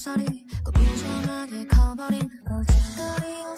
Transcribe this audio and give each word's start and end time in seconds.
햇살이 0.00 0.46
고무장하게 0.64 1.66
커버린 1.66 2.30
골칫거리. 2.48 2.80
사이 2.96 3.49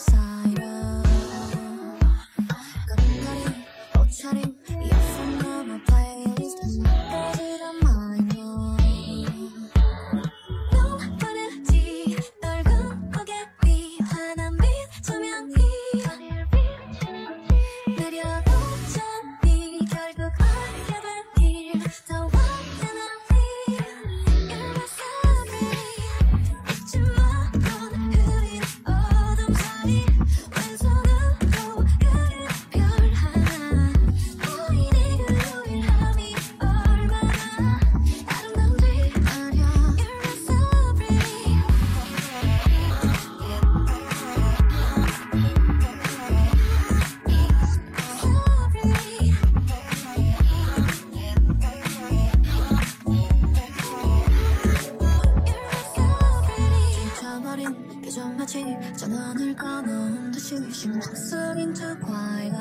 그저 58.03 58.27
마치 58.27 58.65
전원을 58.97 59.55
꺼놓은 59.55 60.33
듯이 60.33 60.57
신경 60.73 61.01
쓰인 61.15 61.73
두 61.73 61.99
과연 62.01 62.53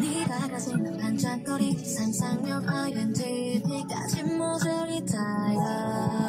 네가 0.00 0.48
가슴 0.48 0.96
반짝거리 0.98 1.76
상상력 1.84 2.66
하얀 2.66 3.12
뒤까지 3.12 4.22
모자리 4.22 5.04
타요 5.04 6.26